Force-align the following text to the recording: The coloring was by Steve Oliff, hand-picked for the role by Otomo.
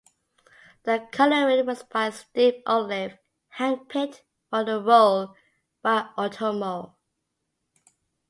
The 0.81 1.07
coloring 1.11 1.63
was 1.67 1.83
by 1.83 2.09
Steve 2.09 2.63
Oliff, 2.65 3.19
hand-picked 3.49 4.23
for 4.49 4.63
the 4.63 4.81
role 4.81 5.35
by 5.83 6.09
Otomo. 6.17 6.95